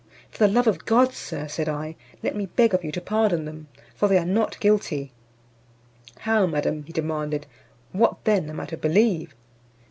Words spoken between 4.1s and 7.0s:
are not guilty." "How, madam," he